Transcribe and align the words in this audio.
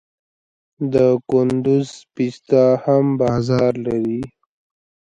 د 0.93 0.95
کندز 1.29 1.89
پسته 2.13 2.63
هم 2.83 3.05
بازار 3.21 3.71
لري. 3.85 4.21